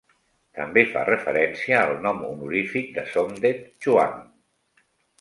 També 0.59 0.83
fa 0.93 1.03
referència 1.09 1.83
al 1.83 1.95
nom 2.07 2.25
honorífic 2.31 2.91
de 2.99 3.07
Somdet 3.15 3.65
Chuang. 3.83 4.21